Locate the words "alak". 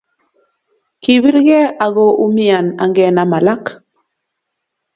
3.37-3.63